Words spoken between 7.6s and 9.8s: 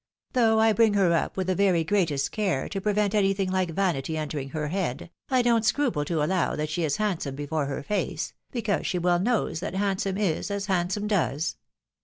her face— ^because she weU knows that